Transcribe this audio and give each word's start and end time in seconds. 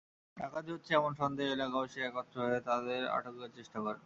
ডাকাতি 0.37 0.69
হচ্ছে 0.71 0.91
এমন 0.93 1.11
সন্দেহে 1.13 1.53
এলাকাবাসী 1.53 1.99
একত্র 2.01 2.35
হয়ে 2.39 2.59
তাঁদের 2.61 3.01
আটকের 3.07 3.51
চেষ্টা 3.57 3.77
করেন। 3.79 3.99